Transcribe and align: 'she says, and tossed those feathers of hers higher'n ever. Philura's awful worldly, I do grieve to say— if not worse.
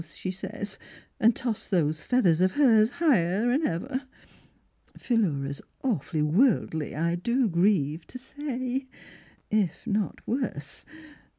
'she 0.15 0.31
says, 0.31 0.79
and 1.19 1.35
tossed 1.35 1.69
those 1.69 2.01
feathers 2.01 2.41
of 2.41 2.53
hers 2.53 2.89
higher'n 2.93 3.67
ever. 3.67 4.07
Philura's 4.97 5.61
awful 5.83 6.23
worldly, 6.23 6.95
I 6.95 7.13
do 7.13 7.47
grieve 7.47 8.07
to 8.07 8.17
say— 8.17 8.87
if 9.51 9.85
not 9.85 10.25
worse. 10.27 10.85